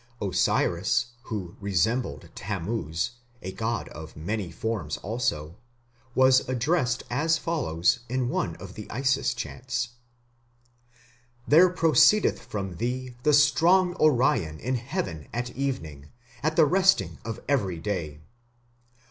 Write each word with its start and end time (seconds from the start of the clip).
Osiris, 0.19 1.11
who 1.25 1.55
resembled 1.61 2.27
Tammuz, 2.33 3.11
a 3.43 3.51
god 3.51 3.87
of 3.89 4.17
many 4.17 4.49
forms 4.49 4.97
also, 4.97 5.57
was 6.15 6.39
addressed 6.49 7.03
as 7.11 7.37
follows 7.37 7.99
in 8.09 8.27
one 8.27 8.55
of 8.55 8.73
the 8.73 8.89
Isis 8.89 9.35
chants: 9.35 9.89
There 11.47 11.69
proceedeth 11.69 12.41
from 12.43 12.77
thee 12.77 13.13
the 13.21 13.33
strong 13.33 13.93
Orion 13.97 14.57
in 14.59 14.73
heaven 14.73 15.27
at 15.33 15.51
evening, 15.51 16.09
at 16.41 16.55
the 16.55 16.65
resting 16.65 17.19
of 17.23 17.39
every 17.47 17.77
day! 17.77 18.21